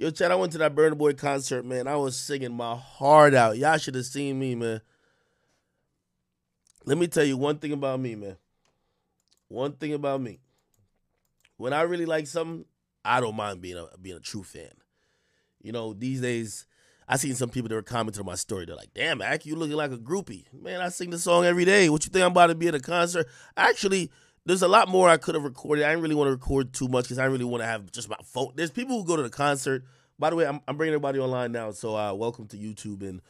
Yo, 0.00 0.10
Chad, 0.10 0.32
I 0.32 0.34
went 0.34 0.50
to 0.52 0.56
that 0.56 0.74
Burna 0.74 0.96
Boy 0.96 1.12
concert, 1.12 1.62
man. 1.62 1.86
I 1.86 1.94
was 1.94 2.18
singing 2.18 2.54
my 2.54 2.74
heart 2.74 3.34
out. 3.34 3.58
Y'all 3.58 3.76
should 3.76 3.94
have 3.96 4.06
seen 4.06 4.38
me, 4.38 4.54
man. 4.54 4.80
Let 6.86 6.96
me 6.96 7.06
tell 7.06 7.22
you 7.22 7.36
one 7.36 7.58
thing 7.58 7.72
about 7.72 8.00
me, 8.00 8.14
man. 8.14 8.38
One 9.48 9.72
thing 9.72 9.92
about 9.92 10.22
me. 10.22 10.38
When 11.58 11.74
I 11.74 11.82
really 11.82 12.06
like 12.06 12.26
something, 12.26 12.64
I 13.04 13.20
don't 13.20 13.36
mind 13.36 13.60
being 13.60 13.76
a 13.76 13.88
being 13.98 14.16
a 14.16 14.20
true 14.20 14.42
fan. 14.42 14.72
You 15.60 15.72
know, 15.72 15.92
these 15.92 16.22
days 16.22 16.64
I 17.06 17.18
seen 17.18 17.34
some 17.34 17.50
people 17.50 17.68
that 17.68 17.74
were 17.74 17.82
commenting 17.82 18.20
on 18.20 18.26
my 18.26 18.36
story. 18.36 18.64
They're 18.64 18.76
like, 18.76 18.94
"Damn, 18.94 19.20
Ak, 19.20 19.44
you 19.44 19.54
looking 19.54 19.76
like 19.76 19.92
a 19.92 19.98
groupie." 19.98 20.46
Man, 20.50 20.80
I 20.80 20.88
sing 20.88 21.10
the 21.10 21.18
song 21.18 21.44
every 21.44 21.66
day. 21.66 21.90
What 21.90 22.06
you 22.06 22.10
think 22.10 22.24
I'm 22.24 22.30
about 22.30 22.46
to 22.46 22.54
be 22.54 22.68
at 22.68 22.74
a 22.74 22.80
concert? 22.80 23.28
Actually, 23.54 24.10
there's 24.46 24.62
a 24.62 24.68
lot 24.68 24.88
more 24.88 25.08
I 25.08 25.16
could 25.16 25.34
have 25.34 25.44
recorded. 25.44 25.84
I 25.84 25.90
didn't 25.90 26.02
really 26.02 26.14
want 26.14 26.28
to 26.28 26.32
record 26.32 26.72
too 26.72 26.88
much 26.88 27.04
because 27.04 27.18
I 27.18 27.26
really 27.26 27.44
want 27.44 27.62
to 27.62 27.66
have 27.66 27.90
just 27.92 28.08
my 28.08 28.16
phone. 28.24 28.52
There's 28.54 28.70
people 28.70 28.98
who 28.98 29.06
go 29.06 29.16
to 29.16 29.22
the 29.22 29.30
concert. 29.30 29.84
By 30.18 30.30
the 30.30 30.36
way, 30.36 30.46
I'm, 30.46 30.60
I'm 30.66 30.76
bringing 30.76 30.94
everybody 30.94 31.18
online 31.18 31.52
now, 31.52 31.70
so 31.72 31.96
uh, 31.96 32.12
welcome 32.12 32.46
to 32.48 32.56
YouTube 32.56 33.02
and 33.02 33.20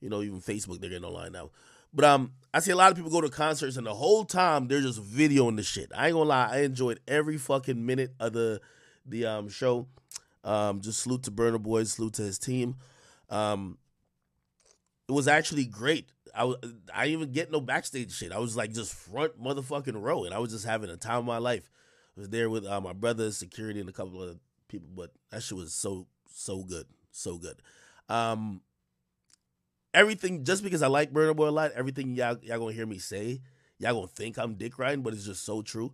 you 0.00 0.08
know 0.08 0.22
even 0.22 0.40
Facebook. 0.40 0.80
They're 0.80 0.90
getting 0.90 1.04
online 1.04 1.32
now. 1.32 1.50
But 1.92 2.04
um, 2.04 2.32
I 2.52 2.60
see 2.60 2.70
a 2.70 2.76
lot 2.76 2.90
of 2.90 2.96
people 2.96 3.10
go 3.10 3.20
to 3.20 3.30
concerts 3.30 3.76
and 3.76 3.86
the 3.86 3.94
whole 3.94 4.24
time 4.24 4.68
they're 4.68 4.80
just 4.80 5.02
videoing 5.02 5.56
the 5.56 5.62
shit. 5.62 5.90
I 5.96 6.06
ain't 6.06 6.14
gonna 6.14 6.28
lie, 6.28 6.48
I 6.50 6.58
enjoyed 6.60 7.00
every 7.08 7.38
fucking 7.38 7.84
minute 7.84 8.14
of 8.20 8.32
the 8.34 8.60
the 9.06 9.26
um 9.26 9.48
show. 9.48 9.86
Um, 10.44 10.80
just 10.80 11.00
salute 11.00 11.24
to 11.24 11.30
Burna 11.30 11.60
Boy, 11.60 11.84
salute 11.84 12.14
to 12.14 12.22
his 12.22 12.38
team. 12.38 12.76
Um, 13.28 13.78
it 15.08 15.12
was 15.12 15.28
actually 15.28 15.64
great. 15.64 16.10
I 16.38 16.44
was 16.44 16.56
I 16.94 17.06
didn't 17.06 17.20
even 17.20 17.32
get 17.32 17.50
no 17.50 17.60
backstage 17.60 18.12
shit. 18.12 18.30
I 18.30 18.38
was 18.38 18.56
like 18.56 18.72
just 18.72 18.94
front 18.94 19.42
motherfucking 19.42 20.00
row, 20.00 20.24
and 20.24 20.32
I 20.32 20.38
was 20.38 20.52
just 20.52 20.64
having 20.64 20.88
a 20.88 20.96
time 20.96 21.18
of 21.18 21.24
my 21.24 21.38
life. 21.38 21.68
I 22.16 22.20
was 22.20 22.28
there 22.28 22.48
with 22.48 22.64
uh, 22.64 22.80
my 22.80 22.92
brother, 22.92 23.32
security, 23.32 23.80
and 23.80 23.88
a 23.88 23.92
couple 23.92 24.22
of 24.22 24.38
people, 24.68 24.88
but 24.94 25.10
that 25.30 25.42
shit 25.42 25.58
was 25.58 25.74
so 25.74 26.06
so 26.30 26.62
good, 26.62 26.86
so 27.10 27.38
good. 27.38 27.60
Um, 28.08 28.60
everything 29.92 30.44
just 30.44 30.62
because 30.62 30.80
I 30.80 30.86
like 30.86 31.12
Burna 31.12 31.34
Boy 31.34 31.48
a 31.48 31.50
lot, 31.50 31.72
everything 31.72 32.14
y'all 32.14 32.38
y'all 32.42 32.60
gonna 32.60 32.72
hear 32.72 32.86
me 32.86 32.98
say, 32.98 33.40
y'all 33.78 33.94
gonna 33.94 34.06
think 34.06 34.38
I'm 34.38 34.54
dick 34.54 34.78
riding, 34.78 35.02
but 35.02 35.14
it's 35.14 35.26
just 35.26 35.44
so 35.44 35.60
true. 35.60 35.92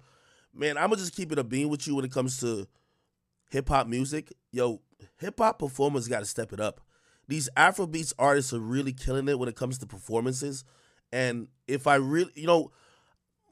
Man, 0.53 0.77
I'm 0.77 0.91
gonna 0.91 0.97
just 0.97 1.17
keep 1.17 1.33
it 1.33 1.39
a 1.39 1.45
bean 1.45 1.71
with 1.71 1.87
you 1.87 1.95
when 1.95 2.05
it 2.05 2.13
comes 2.13 2.39
to 2.41 2.69
hip 3.51 3.71
hop 3.71 3.87
music. 3.87 4.31
Yo, 4.53 4.83
hip 5.17 5.39
hop 5.39 5.59
performers 5.59 6.07
got 6.07 6.21
to 6.21 6.27
step 6.27 6.53
it 6.53 6.61
up. 6.61 6.83
These 7.29 7.49
Afrobeats 7.57 8.13
artists 8.19 8.53
are 8.53 8.61
really 8.61 8.93
killing 8.93 9.29
it 9.29 9.39
when 9.39 9.49
it 9.49 9.57
comes 9.57 9.79
to 9.79 9.87
performances. 9.87 10.65
And 11.13 11.49
if 11.67 11.87
I 11.87 11.97
really, 11.97 12.33
you 12.35 12.47
know, 12.47 12.73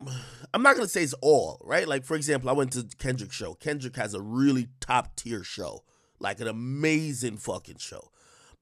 I'm 0.54 0.62
not 0.62 0.76
gonna 0.76 0.88
say 0.88 1.02
it's 1.02 1.14
all 1.22 1.60
right. 1.64 1.86
Like 1.86 2.04
for 2.04 2.16
example, 2.16 2.50
I 2.50 2.52
went 2.52 2.72
to 2.72 2.86
Kendrick's 2.98 3.36
show. 3.36 3.54
Kendrick 3.54 3.96
has 3.96 4.14
a 4.14 4.20
really 4.20 4.68
top 4.80 5.16
tier 5.16 5.44
show, 5.44 5.84
like 6.18 6.40
an 6.40 6.48
amazing 6.48 7.38
fucking 7.38 7.78
show. 7.78 8.10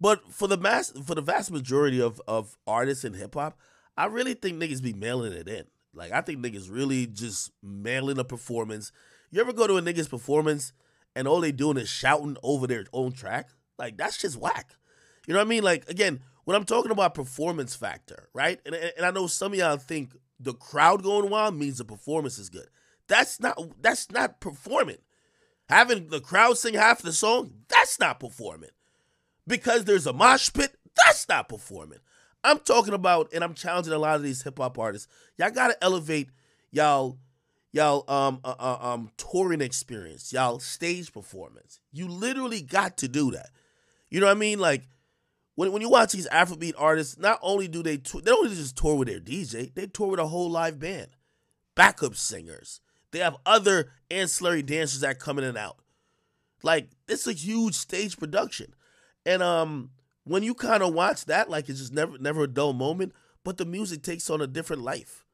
But 0.00 0.32
for 0.32 0.48
the 0.48 0.56
mass, 0.56 0.92
for 1.04 1.14
the 1.14 1.22
vast 1.22 1.50
majority 1.50 2.00
of 2.00 2.20
of 2.28 2.56
artists 2.66 3.04
in 3.04 3.14
hip 3.14 3.34
hop, 3.34 3.58
I 3.96 4.06
really 4.06 4.34
think 4.34 4.60
niggas 4.60 4.82
be 4.82 4.92
mailing 4.92 5.32
it 5.32 5.48
in. 5.48 5.64
Like 5.92 6.12
I 6.12 6.20
think 6.20 6.44
niggas 6.44 6.70
really 6.70 7.06
just 7.06 7.50
mailing 7.62 8.18
a 8.18 8.24
performance. 8.24 8.92
You 9.30 9.40
ever 9.40 9.52
go 9.52 9.66
to 9.66 9.76
a 9.76 9.82
nigga's 9.82 10.08
performance 10.08 10.72
and 11.14 11.26
all 11.26 11.40
they 11.40 11.52
doing 11.52 11.76
is 11.76 11.88
shouting 11.88 12.36
over 12.42 12.66
their 12.66 12.84
own 12.92 13.12
track? 13.12 13.50
Like 13.78 13.96
that's 13.96 14.18
just 14.18 14.36
whack. 14.36 14.74
You 15.30 15.34
know 15.34 15.38
what 15.38 15.46
I 15.46 15.50
mean? 15.50 15.62
Like 15.62 15.88
again, 15.88 16.22
when 16.42 16.56
I'm 16.56 16.64
talking 16.64 16.90
about 16.90 17.14
performance 17.14 17.76
factor, 17.76 18.28
right? 18.34 18.58
And, 18.66 18.74
and 18.74 19.06
I 19.06 19.12
know 19.12 19.28
some 19.28 19.52
of 19.52 19.58
y'all 19.60 19.76
think 19.76 20.16
the 20.40 20.54
crowd 20.54 21.04
going 21.04 21.30
wild 21.30 21.54
means 21.54 21.78
the 21.78 21.84
performance 21.84 22.36
is 22.36 22.48
good. 22.48 22.66
That's 23.06 23.38
not 23.38 23.56
that's 23.80 24.10
not 24.10 24.40
performing. 24.40 24.96
Having 25.68 26.08
the 26.08 26.18
crowd 26.18 26.58
sing 26.58 26.74
half 26.74 27.00
the 27.00 27.12
song, 27.12 27.52
that's 27.68 28.00
not 28.00 28.18
performing 28.18 28.70
because 29.46 29.84
there's 29.84 30.08
a 30.08 30.12
mosh 30.12 30.52
pit, 30.52 30.74
that's 30.96 31.28
not 31.28 31.48
performing. 31.48 32.00
I'm 32.42 32.58
talking 32.58 32.94
about, 32.94 33.32
and 33.32 33.44
I'm 33.44 33.54
challenging 33.54 33.92
a 33.92 33.98
lot 33.98 34.16
of 34.16 34.24
these 34.24 34.42
hip 34.42 34.58
hop 34.58 34.80
artists. 34.80 35.06
Y'all 35.38 35.52
gotta 35.52 35.80
elevate 35.80 36.30
y'all, 36.72 37.18
y'all 37.70 38.02
um 38.12 38.40
uh, 38.42 38.56
uh, 38.58 38.78
um 38.80 39.12
touring 39.16 39.60
experience, 39.60 40.32
y'all 40.32 40.58
stage 40.58 41.12
performance. 41.12 41.78
You 41.92 42.08
literally 42.08 42.62
got 42.62 42.96
to 42.96 43.06
do 43.06 43.30
that. 43.30 43.50
You 44.10 44.18
know 44.18 44.26
what 44.26 44.36
I 44.36 44.40
mean? 44.40 44.58
Like 44.58 44.88
when 45.60 45.72
when 45.72 45.82
you 45.82 45.90
watch 45.90 46.12
these 46.12 46.26
Afrobeat 46.28 46.72
artists, 46.78 47.18
not 47.18 47.38
only 47.42 47.68
do 47.68 47.82
they 47.82 47.96
they 47.96 48.20
don't 48.24 48.48
just 48.48 48.78
tour 48.78 48.94
with 48.96 49.08
their 49.08 49.20
DJ, 49.20 49.74
they 49.74 49.86
tour 49.86 50.08
with 50.08 50.18
a 50.18 50.26
whole 50.26 50.50
live 50.50 50.78
band, 50.78 51.08
backup 51.74 52.16
singers. 52.16 52.80
They 53.10 53.18
have 53.18 53.36
other 53.44 53.92
ancillary 54.10 54.62
dancers 54.62 55.00
that 55.00 55.18
come 55.18 55.36
in 55.36 55.44
and 55.44 55.58
out. 55.58 55.76
Like 56.62 56.88
it's 57.08 57.26
a 57.26 57.34
huge 57.34 57.74
stage 57.74 58.16
production. 58.16 58.72
And 59.26 59.42
um, 59.42 59.90
when 60.24 60.42
you 60.42 60.54
kind 60.54 60.82
of 60.82 60.94
watch 60.94 61.26
that, 61.26 61.50
like 61.50 61.68
it's 61.68 61.80
just 61.80 61.92
never 61.92 62.16
never 62.16 62.44
a 62.44 62.48
dull 62.48 62.72
moment, 62.72 63.12
but 63.44 63.58
the 63.58 63.66
music 63.66 64.02
takes 64.02 64.30
on 64.30 64.40
a 64.40 64.46
different 64.46 64.80
life. 64.80 65.26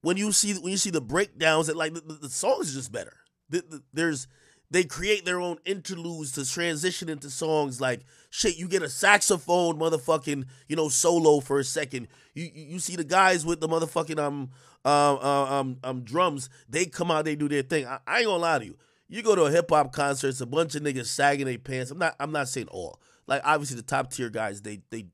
When 0.00 0.16
you 0.16 0.32
see 0.32 0.54
when 0.54 0.72
you 0.72 0.76
see 0.76 0.90
the 0.90 1.00
breakdowns, 1.00 1.68
that 1.68 1.76
like 1.76 1.94
the, 1.94 2.00
the, 2.00 2.14
the 2.14 2.28
songs 2.28 2.70
is 2.70 2.74
just 2.74 2.90
better. 2.90 3.18
The, 3.48 3.60
the, 3.60 3.82
there's 3.92 4.26
they 4.72 4.84
create 4.84 5.26
their 5.26 5.38
own 5.38 5.58
interludes 5.66 6.32
to 6.32 6.50
transition 6.50 7.10
into 7.10 7.28
songs 7.28 7.78
like 7.78 8.00
shit. 8.30 8.56
You 8.56 8.66
get 8.66 8.82
a 8.82 8.88
saxophone, 8.88 9.78
motherfucking, 9.78 10.46
you 10.66 10.76
know, 10.76 10.88
solo 10.88 11.40
for 11.40 11.58
a 11.58 11.64
second. 11.64 12.08
You 12.32 12.50
you 12.54 12.78
see 12.78 12.96
the 12.96 13.04
guys 13.04 13.44
with 13.44 13.60
the 13.60 13.68
motherfucking 13.68 14.18
um 14.18 14.50
um 14.86 15.18
um 15.18 15.76
um 15.84 16.00
drums. 16.04 16.48
They 16.70 16.86
come 16.86 17.10
out, 17.10 17.26
they 17.26 17.36
do 17.36 17.50
their 17.50 17.62
thing. 17.62 17.86
I, 17.86 17.98
I 18.06 18.18
ain't 18.18 18.26
gonna 18.26 18.38
lie 18.38 18.60
to 18.60 18.64
you. 18.64 18.78
You 19.08 19.22
go 19.22 19.36
to 19.36 19.42
a 19.42 19.50
hip 19.50 19.68
hop 19.68 19.92
concert, 19.92 20.28
it's 20.28 20.40
a 20.40 20.46
bunch 20.46 20.74
of 20.74 20.82
niggas 20.82 21.06
sagging 21.06 21.44
their 21.44 21.58
pants. 21.58 21.90
I'm 21.90 21.98
not 21.98 22.16
I'm 22.18 22.32
not 22.32 22.48
saying 22.48 22.68
all. 22.68 22.98
Like 23.26 23.42
obviously 23.44 23.76
the 23.76 23.82
top 23.82 24.10
tier 24.10 24.30
guys, 24.30 24.62
they 24.62 24.80
they 24.88 25.08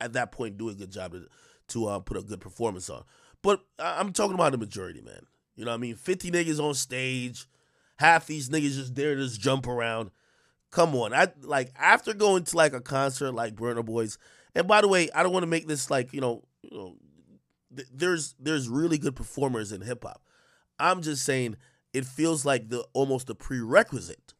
at 0.00 0.14
that 0.14 0.32
point 0.32 0.58
do 0.58 0.68
a 0.68 0.74
good 0.74 0.90
job 0.90 1.12
to 1.12 1.28
to 1.68 1.86
uh, 1.86 2.00
put 2.00 2.16
a 2.16 2.22
good 2.22 2.40
performance 2.40 2.90
on. 2.90 3.04
But 3.40 3.60
I'm 3.78 4.12
talking 4.12 4.34
about 4.34 4.50
the 4.50 4.58
majority, 4.58 5.00
man. 5.00 5.26
You 5.54 5.64
know 5.64 5.70
what 5.70 5.76
I 5.76 5.80
mean? 5.80 5.94
50 5.94 6.32
niggas 6.32 6.58
on 6.58 6.74
stage 6.74 7.46
half 7.96 8.26
these 8.26 8.48
niggas 8.48 8.74
just 8.74 8.94
there 8.94 9.14
to 9.14 9.22
just 9.22 9.40
jump 9.40 9.66
around. 9.66 10.10
Come 10.70 10.94
on, 10.94 11.14
I 11.14 11.28
like 11.42 11.72
after 11.78 12.12
going 12.12 12.44
to 12.44 12.56
like 12.56 12.72
a 12.72 12.80
concert 12.80 13.32
like 13.32 13.54
Burna 13.54 13.84
Boy's. 13.84 14.18
And 14.54 14.66
by 14.66 14.80
the 14.80 14.88
way, 14.88 15.08
I 15.14 15.22
don't 15.22 15.32
want 15.32 15.44
to 15.44 15.48
make 15.48 15.66
this 15.66 15.90
like 15.90 16.12
you 16.12 16.20
know, 16.20 16.42
you 16.62 16.76
know, 16.76 16.96
th- 17.74 17.88
there's 17.92 18.34
there's 18.38 18.68
really 18.68 18.98
good 18.98 19.16
performers 19.16 19.72
in 19.72 19.80
hip 19.80 20.04
hop. 20.04 20.22
I'm 20.78 21.02
just 21.02 21.24
saying 21.24 21.56
it 21.92 22.04
feels 22.04 22.44
like 22.44 22.68
the 22.68 22.86
almost 22.92 23.30
a 23.30 23.34
prerequisite 23.34 24.34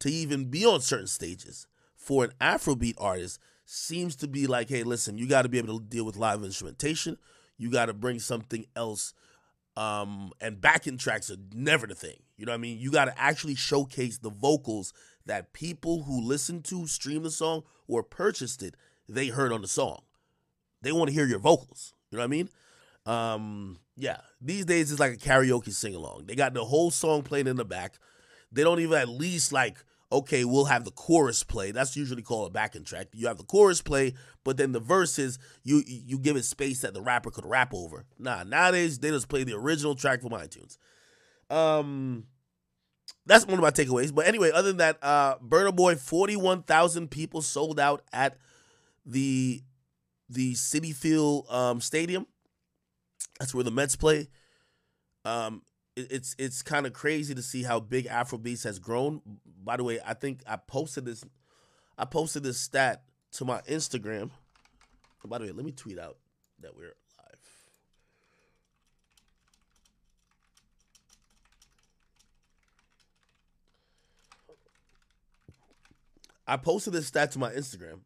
to 0.00 0.10
even 0.10 0.46
be 0.46 0.64
on 0.64 0.80
certain 0.80 1.06
stages 1.06 1.66
for 1.96 2.24
an 2.24 2.32
Afrobeat 2.40 2.94
artist 2.98 3.38
seems 3.64 4.16
to 4.16 4.26
be 4.26 4.46
like, 4.46 4.68
hey, 4.68 4.82
listen, 4.82 5.18
you 5.18 5.28
got 5.28 5.42
to 5.42 5.48
be 5.48 5.58
able 5.58 5.78
to 5.78 5.84
deal 5.84 6.04
with 6.04 6.16
live 6.16 6.42
instrumentation. 6.42 7.16
You 7.56 7.70
got 7.70 7.86
to 7.86 7.92
bring 7.92 8.18
something 8.18 8.66
else 8.74 9.12
um, 9.76 10.32
and 10.40 10.60
backing 10.60 10.98
tracks 10.98 11.30
are 11.30 11.36
never 11.54 11.86
the 11.86 11.94
thing. 11.94 12.16
You 12.36 12.46
know 12.46 12.52
what 12.52 12.58
I 12.58 12.60
mean? 12.60 12.78
You 12.78 12.90
got 12.90 13.06
to 13.06 13.18
actually 13.20 13.54
showcase 13.54 14.18
the 14.18 14.30
vocals 14.30 14.92
that 15.26 15.52
people 15.52 16.04
who 16.04 16.20
listen 16.20 16.62
to, 16.62 16.86
stream 16.86 17.22
the 17.22 17.30
song, 17.30 17.62
or 17.86 18.02
purchased 18.02 18.62
it, 18.62 18.74
they 19.08 19.28
heard 19.28 19.52
on 19.52 19.62
the 19.62 19.68
song. 19.68 20.00
They 20.82 20.92
want 20.92 21.08
to 21.08 21.14
hear 21.14 21.26
your 21.26 21.38
vocals. 21.38 21.92
You 22.10 22.16
know 22.16 22.22
what 22.22 22.28
I 22.28 22.28
mean? 22.28 22.48
Um, 23.06 23.78
yeah. 23.96 24.18
These 24.40 24.64
days 24.64 24.90
it's 24.90 25.00
like 25.00 25.12
a 25.12 25.16
karaoke 25.16 25.72
sing 25.72 25.94
along. 25.94 26.24
They 26.26 26.34
got 26.34 26.54
the 26.54 26.64
whole 26.64 26.90
song 26.90 27.22
playing 27.22 27.46
in 27.46 27.56
the 27.56 27.64
back. 27.64 27.98
They 28.50 28.62
don't 28.62 28.80
even 28.80 28.98
at 28.98 29.08
least 29.08 29.52
like 29.52 29.84
okay, 30.12 30.44
we'll 30.44 30.64
have 30.64 30.84
the 30.84 30.90
chorus 30.90 31.42
play. 31.44 31.70
That's 31.70 31.96
usually 31.96 32.22
called 32.22 32.48
a 32.48 32.50
backing 32.50 32.84
track. 32.84 33.08
You 33.12 33.28
have 33.28 33.38
the 33.38 33.44
chorus 33.44 33.80
play, 33.80 34.14
but 34.44 34.56
then 34.56 34.72
the 34.72 34.80
verses, 34.80 35.38
you 35.62 35.82
you 35.86 36.18
give 36.18 36.36
it 36.36 36.44
space 36.44 36.80
that 36.80 36.94
the 36.94 37.02
rapper 37.02 37.30
could 37.30 37.46
rap 37.46 37.72
over. 37.72 38.04
Nah, 38.18 38.42
nowadays 38.44 38.98
they 38.98 39.10
just 39.10 39.28
play 39.28 39.44
the 39.44 39.54
original 39.54 39.94
track 39.94 40.22
from 40.22 40.30
iTunes. 40.30 40.78
Um, 41.48 42.24
that's 43.26 43.46
one 43.46 43.54
of 43.54 43.60
my 43.60 43.70
takeaways. 43.70 44.14
But 44.14 44.26
anyway, 44.26 44.50
other 44.52 44.68
than 44.68 44.78
that, 44.78 44.98
uh, 45.02 45.38
Burna 45.38 45.74
Boy, 45.74 45.96
forty 45.96 46.36
one 46.36 46.62
thousand 46.62 47.10
people 47.10 47.42
sold 47.42 47.78
out 47.78 48.02
at 48.12 48.38
the 49.06 49.62
the 50.28 50.54
Citi 50.54 50.94
Field 50.94 51.46
um, 51.50 51.80
Stadium. 51.80 52.26
That's 53.38 53.54
where 53.54 53.64
the 53.64 53.70
Mets 53.70 53.96
play. 53.96 54.28
Um, 55.24 55.62
it's 55.96 56.34
it's 56.38 56.62
kind 56.62 56.86
of 56.86 56.92
crazy 56.92 57.34
to 57.34 57.42
see 57.42 57.62
how 57.62 57.80
big 57.80 58.06
Afrobeats 58.06 58.64
has 58.64 58.78
grown. 58.78 59.20
By 59.62 59.76
the 59.76 59.84
way, 59.84 59.98
I 60.04 60.14
think 60.14 60.42
I 60.46 60.56
posted 60.56 61.04
this 61.04 61.24
I 61.98 62.04
posted 62.04 62.42
this 62.42 62.58
stat 62.58 63.02
to 63.32 63.44
my 63.44 63.60
Instagram. 63.62 64.30
Oh, 65.24 65.28
by 65.28 65.38
the 65.38 65.44
way, 65.44 65.52
let 65.52 65.64
me 65.64 65.72
tweet 65.72 65.98
out 65.98 66.16
that 66.60 66.74
we're 66.74 66.94
live. 67.18 67.38
I 76.46 76.56
posted 76.56 76.94
this 76.94 77.06
stat 77.06 77.32
to 77.32 77.38
my 77.38 77.52
Instagram. 77.52 78.00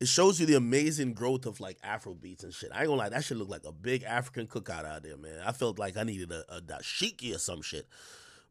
It 0.00 0.08
shows 0.08 0.40
you 0.40 0.46
the 0.46 0.54
amazing 0.54 1.12
growth 1.12 1.44
of 1.44 1.60
like 1.60 1.76
Afro 1.84 2.14
beats 2.14 2.42
and 2.42 2.54
shit. 2.54 2.70
I 2.72 2.78
ain't 2.80 2.86
gonna 2.86 2.98
lie, 2.98 3.10
that 3.10 3.22
shit 3.22 3.36
looked 3.36 3.50
like 3.50 3.66
a 3.66 3.72
big 3.72 4.02
African 4.02 4.46
cookout 4.46 4.86
out 4.86 5.02
there, 5.02 5.18
man. 5.18 5.40
I 5.44 5.52
felt 5.52 5.78
like 5.78 5.98
I 5.98 6.04
needed 6.04 6.32
a, 6.32 6.44
a 6.56 6.60
dashiki 6.62 7.34
or 7.34 7.38
some 7.38 7.60
shit, 7.60 7.86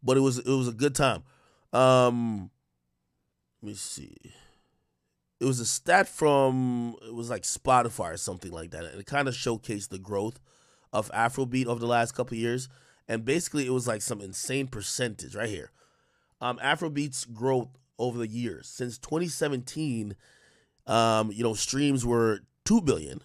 but 0.04 0.16
it 0.16 0.20
was 0.20 0.38
it 0.38 0.48
was 0.48 0.68
a 0.68 0.74
good 0.74 0.94
time. 0.94 1.24
Um, 1.74 2.52
let 3.62 3.70
me 3.70 3.74
see. 3.74 4.16
It 5.40 5.46
was 5.46 5.60
a 5.60 5.66
stat 5.66 6.08
from 6.08 6.96
it 7.06 7.14
was 7.14 7.32
like 7.32 7.44
Spotify 7.44 8.14
or 8.14 8.18
something 8.18 8.52
like 8.52 8.70
that, 8.72 8.86
and 8.86 9.00
it 9.00 9.06
kind 9.08 9.28
of 9.28 9.34
showcased 9.34 9.90
the 9.90 10.00
growth 10.00 10.40
of 10.94 11.12
Afrobeat 11.12 11.66
over 11.66 11.80
the 11.80 11.88
last 11.88 12.14
couple 12.14 12.38
years. 12.38 12.70
And 13.08 13.26
basically, 13.26 13.66
it 13.66 13.72
was 13.72 13.88
like 13.88 14.04
some 14.04 14.22
insane 14.22 14.68
percentage 14.68 15.36
right 15.36 15.50
here. 15.50 15.72
Um, 16.42 16.60
Afrobeat's 16.60 17.26
growth 17.26 17.70
over 17.98 18.20
the 18.20 18.28
years 18.28 18.68
since 18.68 19.00
2017 19.00 20.16
um, 20.90 21.32
you 21.32 21.44
know, 21.44 21.54
streams 21.54 22.06
were 22.06 22.42
2 22.66 22.82
billion. 22.82 23.22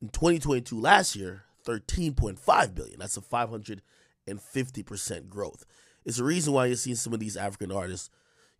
In 0.00 0.08
2022 0.08 0.80
last 0.80 1.14
year, 1.14 1.44
13.5 1.66 2.74
billion. 2.74 2.98
That's 2.98 3.16
a 3.16 3.20
550% 3.20 5.28
growth. 5.28 5.64
It's 6.04 6.16
the 6.16 6.24
reason 6.24 6.52
why 6.52 6.66
you're 6.66 6.76
seeing 6.76 6.96
some 6.96 7.12
of 7.12 7.20
these 7.20 7.36
African 7.36 7.70
artists, 7.70 8.10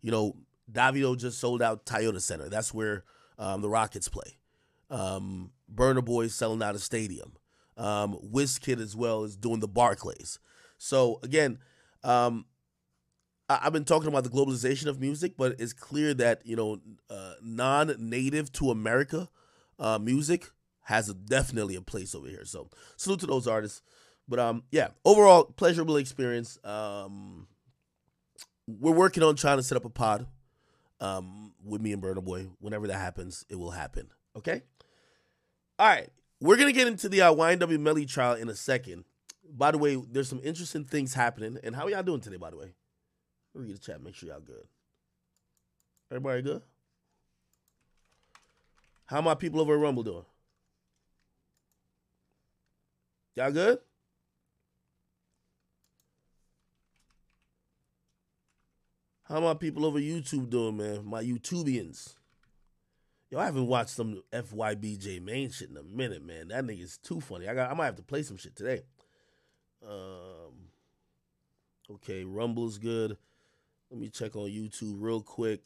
you 0.01 0.11
know, 0.11 0.37
Davido 0.71 1.17
just 1.17 1.39
sold 1.39 1.61
out 1.61 1.85
Toyota 1.85 2.21
Center. 2.21 2.47
That's 2.47 2.73
where 2.73 3.03
um, 3.37 3.61
the 3.61 3.69
Rockets 3.69 4.07
play. 4.07 4.37
Um, 4.89 5.51
Burna 5.73 6.05
Boy 6.05 6.27
selling 6.27 6.61
out 6.61 6.75
a 6.75 6.79
stadium. 6.79 7.33
Um, 7.77 8.17
Wizkid 8.31 8.79
as 8.79 8.95
well 8.95 9.23
is 9.23 9.35
doing 9.35 9.59
the 9.59 9.67
Barclays. 9.67 10.39
So 10.77 11.19
again, 11.23 11.57
um, 12.03 12.45
I've 13.47 13.73
been 13.73 13.85
talking 13.85 14.07
about 14.07 14.23
the 14.23 14.29
globalization 14.29 14.87
of 14.87 14.99
music, 14.99 15.33
but 15.37 15.55
it's 15.59 15.73
clear 15.73 16.13
that 16.15 16.41
you 16.45 16.55
know 16.55 16.79
uh, 17.09 17.33
non-native 17.41 18.51
to 18.53 18.71
America 18.71 19.29
uh, 19.79 19.99
music 19.99 20.49
has 20.83 21.09
a, 21.09 21.13
definitely 21.13 21.75
a 21.75 21.81
place 21.81 22.15
over 22.15 22.27
here. 22.27 22.45
So 22.45 22.69
salute 22.97 23.19
to 23.21 23.27
those 23.27 23.47
artists. 23.47 23.81
But 24.27 24.39
um, 24.39 24.63
yeah, 24.71 24.89
overall 25.03 25.43
pleasurable 25.43 25.97
experience. 25.97 26.57
Um, 26.63 27.47
we're 28.67 28.91
working 28.91 29.21
on 29.21 29.35
trying 29.35 29.57
to 29.57 29.63
set 29.63 29.75
up 29.75 29.85
a 29.85 29.89
pod 29.89 30.25
um, 30.99 31.53
with 31.63 31.81
me 31.81 31.93
and 31.93 32.01
Burna 32.01 32.23
Boy. 32.23 32.47
Whenever 32.59 32.87
that 32.87 32.97
happens, 32.97 33.45
it 33.49 33.55
will 33.55 33.71
happen. 33.71 34.09
Okay. 34.35 34.63
All 35.77 35.87
right, 35.87 36.09
we're 36.39 36.55
gonna 36.55 36.71
get 36.71 36.87
into 36.87 37.09
the 37.09 37.21
uh, 37.21 37.33
YNW 37.33 37.79
Melly 37.79 38.05
trial 38.05 38.35
in 38.35 38.49
a 38.49 38.55
second. 38.55 39.03
By 39.47 39.71
the 39.71 39.77
way, 39.77 39.95
there's 39.95 40.29
some 40.29 40.41
interesting 40.43 40.85
things 40.85 41.13
happening. 41.13 41.59
And 41.63 41.75
how 41.75 41.83
are 41.83 41.89
y'all 41.91 42.01
doing 42.01 42.21
today? 42.21 42.37
By 42.37 42.49
the 42.49 42.57
way. 42.57 42.73
Read 43.55 43.73
the 43.73 43.79
chat. 43.79 44.03
Make 44.03 44.15
sure 44.15 44.29
y'all 44.29 44.41
good. 44.41 44.67
Everybody 46.11 46.41
good? 46.41 46.61
How 49.05 49.21
my 49.21 49.35
people 49.35 49.61
over 49.61 49.75
at 49.75 49.79
Rumble 49.79 50.03
doing? 50.03 50.25
Y'all 53.35 53.51
good? 53.51 53.79
How 59.23 59.39
my 59.39 59.53
people 59.53 59.85
over 59.85 59.99
YouTube 59.99 60.49
doing, 60.49 60.77
man? 60.77 61.05
My 61.05 61.23
YouTubians. 61.23 62.15
Yo, 63.31 63.39
I 63.39 63.45
haven't 63.45 63.67
watched 63.67 63.89
some 63.91 64.21
FYB 64.31 64.99
J 64.99 65.19
Mane 65.19 65.49
shit 65.49 65.69
in 65.69 65.77
a 65.77 65.83
minute, 65.83 66.23
man. 66.23 66.49
That 66.49 66.63
nigga's 66.63 66.97
too 66.97 67.19
funny. 67.19 67.47
I 67.47 67.55
got 67.55 67.71
I 67.71 67.73
might 67.73 67.85
have 67.85 67.95
to 67.95 68.03
play 68.03 68.21
some 68.21 68.37
shit 68.37 68.55
today. 68.55 68.83
Um 69.87 70.69
Okay, 71.89 72.23
Rumble's 72.23 72.77
good. 72.77 73.17
Let 73.89 73.99
me 73.99 74.09
check 74.09 74.35
on 74.35 74.49
YouTube 74.49 74.95
real 74.97 75.21
quick. 75.21 75.65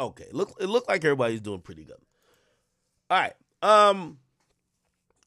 Okay, 0.00 0.26
look 0.32 0.56
it 0.60 0.66
looked 0.66 0.88
like 0.88 1.04
everybody's 1.04 1.40
doing 1.40 1.60
pretty 1.60 1.84
good. 1.84 2.00
All 3.10 3.20
right. 3.20 3.34
Um 3.62 4.18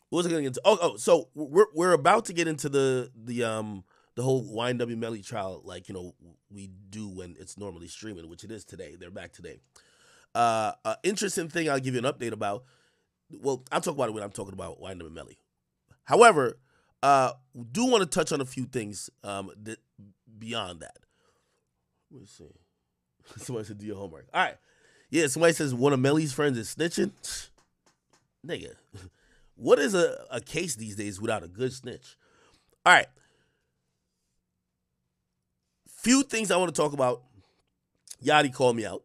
what 0.09 0.17
was 0.17 0.27
I 0.27 0.29
gonna 0.29 0.41
get 0.41 0.47
into? 0.47 0.61
Oh, 0.65 0.77
oh, 0.81 0.97
so 0.97 1.29
we're 1.33 1.67
we're 1.73 1.93
about 1.93 2.25
to 2.25 2.33
get 2.33 2.47
into 2.47 2.69
the 2.69 3.11
the 3.15 3.43
um 3.43 3.83
the 4.15 4.23
whole 4.23 4.43
YNW 4.43 4.97
Melly 4.97 5.21
trial, 5.21 5.61
like 5.65 5.87
you 5.87 5.93
know 5.93 6.15
we 6.49 6.69
do 6.89 7.07
when 7.07 7.35
it's 7.39 7.57
normally 7.57 7.87
streaming, 7.87 8.29
which 8.29 8.43
it 8.43 8.51
is 8.51 8.65
today. 8.65 8.95
They're 8.99 9.11
back 9.11 9.33
today. 9.33 9.59
Uh, 10.33 10.73
uh 10.83 10.95
interesting 11.03 11.49
thing 11.49 11.69
I'll 11.69 11.79
give 11.79 11.93
you 11.93 11.99
an 11.99 12.11
update 12.11 12.31
about. 12.31 12.63
Well, 13.31 13.63
I'll 13.71 13.81
talk 13.81 13.95
about 13.95 14.09
it 14.09 14.13
when 14.13 14.23
I'm 14.23 14.31
talking 14.31 14.53
about 14.53 14.79
YNW 14.81 15.11
Melly. 15.11 15.39
However, 16.03 16.59
uh, 17.03 17.31
do 17.71 17.85
want 17.85 18.01
to 18.01 18.09
touch 18.09 18.31
on 18.31 18.41
a 18.41 18.45
few 18.45 18.65
things 18.65 19.09
um, 19.23 19.51
that, 19.63 19.79
beyond 20.37 20.81
that. 20.81 20.97
Let 22.11 22.21
me 22.21 22.27
see. 22.27 22.45
Somebody 23.37 23.67
said, 23.67 23.77
do 23.77 23.85
your 23.85 23.97
homework. 23.97 24.27
All 24.33 24.41
right. 24.41 24.55
Yeah, 25.09 25.27
somebody 25.27 25.53
says 25.53 25.73
one 25.73 25.93
of 25.93 25.99
Melly's 25.99 26.33
friends 26.33 26.57
is 26.57 26.73
snitching. 26.75 27.11
Nigga, 28.45 28.73
what 29.55 29.79
is 29.79 29.93
a, 29.93 30.25
a 30.31 30.41
case 30.41 30.75
these 30.75 30.95
days 30.95 31.21
without 31.21 31.43
a 31.43 31.47
good 31.47 31.71
snitch? 31.71 32.17
All 32.85 32.93
right. 32.93 33.07
Few 35.87 36.23
things 36.23 36.51
I 36.51 36.57
want 36.57 36.73
to 36.73 36.81
talk 36.81 36.93
about. 36.93 37.23
Yachty 38.23 38.53
called 38.53 38.75
me 38.75 38.85
out. 38.85 39.03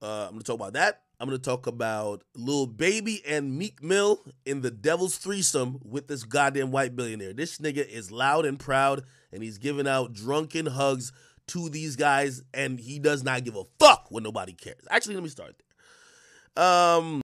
Uh, 0.00 0.24
I'm 0.24 0.30
going 0.30 0.40
to 0.40 0.44
talk 0.44 0.56
about 0.56 0.72
that. 0.72 1.02
I'm 1.22 1.28
going 1.28 1.38
to 1.38 1.50
talk 1.50 1.68
about 1.68 2.24
Lil 2.34 2.66
Baby 2.66 3.22
and 3.24 3.56
Meek 3.56 3.80
Mill 3.80 4.24
in 4.44 4.60
the 4.60 4.72
Devil's 4.72 5.18
Threesome 5.18 5.78
with 5.84 6.08
this 6.08 6.24
goddamn 6.24 6.72
white 6.72 6.96
billionaire. 6.96 7.32
This 7.32 7.58
nigga 7.58 7.88
is 7.88 8.10
loud 8.10 8.44
and 8.44 8.58
proud, 8.58 9.04
and 9.30 9.40
he's 9.40 9.56
giving 9.56 9.86
out 9.86 10.14
drunken 10.14 10.66
hugs 10.66 11.12
to 11.46 11.68
these 11.68 11.94
guys, 11.94 12.42
and 12.52 12.80
he 12.80 12.98
does 12.98 13.22
not 13.22 13.44
give 13.44 13.54
a 13.54 13.62
fuck 13.78 14.06
when 14.08 14.24
nobody 14.24 14.52
cares. 14.52 14.82
Actually, 14.90 15.14
let 15.14 15.22
me 15.22 15.28
start 15.28 15.62
there. 16.56 16.64
Um, 16.64 17.20